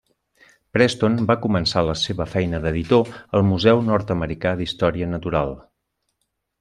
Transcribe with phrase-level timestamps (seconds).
[0.75, 3.11] Preston va començar la seva feina d'editor
[3.41, 5.55] al Museu nord-americà d'Història Natural.